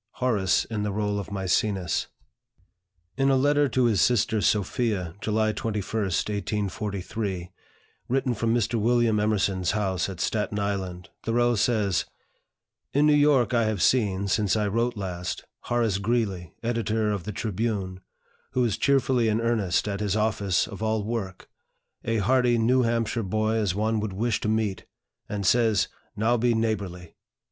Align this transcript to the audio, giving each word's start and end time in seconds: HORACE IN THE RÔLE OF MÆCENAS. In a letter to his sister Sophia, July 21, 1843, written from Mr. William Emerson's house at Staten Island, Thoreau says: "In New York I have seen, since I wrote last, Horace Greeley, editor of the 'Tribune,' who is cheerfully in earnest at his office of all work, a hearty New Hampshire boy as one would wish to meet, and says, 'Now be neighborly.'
HORACE 0.13 0.65
IN 0.65 0.81
THE 0.81 0.91
RÔLE 0.91 1.19
OF 1.19 1.27
MÆCENAS. 1.29 2.07
In 3.17 3.29
a 3.29 3.35
letter 3.35 3.69
to 3.69 3.85
his 3.85 4.01
sister 4.01 4.41
Sophia, 4.41 5.13
July 5.21 5.51
21, 5.51 6.05
1843, 6.05 7.51
written 8.09 8.33
from 8.33 8.51
Mr. 8.51 8.79
William 8.81 9.19
Emerson's 9.19 9.71
house 9.77 10.09
at 10.09 10.19
Staten 10.19 10.57
Island, 10.57 11.09
Thoreau 11.21 11.53
says: 11.53 12.05
"In 12.91 13.05
New 13.05 13.13
York 13.13 13.53
I 13.53 13.65
have 13.65 13.79
seen, 13.83 14.27
since 14.27 14.55
I 14.55 14.65
wrote 14.67 14.97
last, 14.97 15.43
Horace 15.65 15.99
Greeley, 15.99 16.55
editor 16.63 17.11
of 17.11 17.25
the 17.25 17.31
'Tribune,' 17.31 17.99
who 18.53 18.65
is 18.65 18.79
cheerfully 18.79 19.27
in 19.27 19.39
earnest 19.39 19.87
at 19.87 19.99
his 19.99 20.15
office 20.15 20.65
of 20.67 20.81
all 20.81 21.03
work, 21.03 21.47
a 22.03 22.17
hearty 22.17 22.57
New 22.57 22.81
Hampshire 22.81 23.21
boy 23.21 23.51
as 23.57 23.75
one 23.75 23.99
would 23.99 24.13
wish 24.13 24.39
to 24.41 24.49
meet, 24.49 24.85
and 25.29 25.45
says, 25.45 25.89
'Now 26.15 26.37
be 26.37 26.55
neighborly.' 26.55 27.15